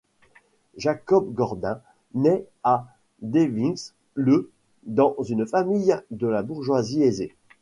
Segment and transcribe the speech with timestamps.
[0.77, 1.79] Jacob Gordin
[2.15, 2.87] naît à
[3.21, 4.49] Dvinsk le
[4.81, 7.35] dans une famille de la bourgeoise aisée.